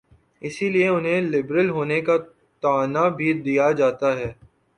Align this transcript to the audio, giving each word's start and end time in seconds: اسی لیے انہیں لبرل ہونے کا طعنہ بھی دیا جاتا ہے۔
اسی 0.41 0.69
لیے 0.69 0.87
انہیں 0.87 1.21
لبرل 1.21 1.69
ہونے 1.69 2.01
کا 2.01 2.17
طعنہ 2.63 3.07
بھی 3.17 3.33
دیا 3.41 3.71
جاتا 3.71 4.17
ہے۔ 4.19 4.31